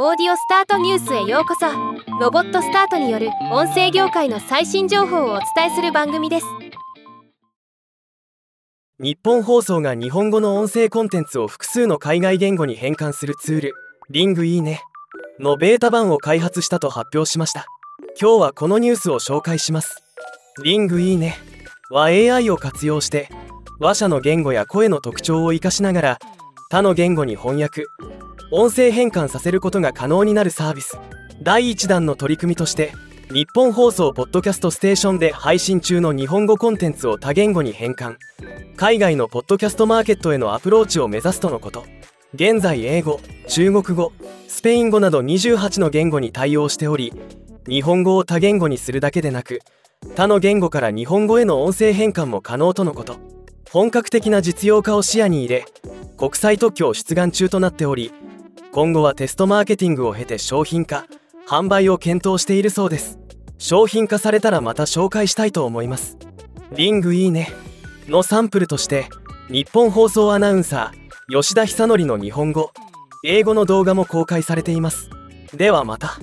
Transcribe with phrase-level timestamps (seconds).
[0.00, 1.66] オーディオスタートニュースへようこそ。
[2.20, 6.46] ロボットスタートによる音声業界の最新情報をお伝えする番組です。
[9.00, 13.74] 日本放送が日本語の音声コンテンツを複数の海外言語に変換するツール
[14.08, 14.82] リングいいね。
[15.40, 17.66] のベータ版を開発したと発表しました。
[18.20, 20.04] 今日はこのニュースを紹介します。
[20.62, 21.38] リングいいね。
[21.90, 23.28] は AI を活用して
[23.80, 26.18] 話者の言語や声の特徴を生かしながら
[26.70, 27.86] 他の言語に翻訳
[28.50, 30.98] 音声変換させることが可能になるサービス。
[31.42, 32.92] 第1弾の取り組みとして
[33.30, 38.16] 日本放送ポッドキャストステーションで配信中の日本語コンテンツを多言語に変換。
[38.76, 41.84] 海外のポッドキャストマーケットへのアプローチを目指すとのこと。
[42.32, 44.12] 現在英語中国語
[44.48, 47.12] スペイン語など28の言語に対応しており
[47.66, 49.60] 日本語を多言語にするだけでなく
[50.14, 53.16] 他の言語から日本語への音声変換も可能とのこと。
[53.70, 55.66] 本格的な実用化を視野に入れ
[56.16, 58.10] 国際特許を出願中となっており
[58.78, 61.04] 今後はテストマーケティングを経て商品化
[61.48, 63.18] 販売を検討しているそうです。
[63.58, 66.16] 商品化されたらまた紹介したいと思います。
[66.76, 67.48] リングいいね。
[68.06, 69.08] のサンプルとして
[69.50, 72.70] 日本放送アナウンサー吉田久典の日本語
[73.24, 75.10] 英語の動画も公開されています。
[75.56, 76.16] ではまた。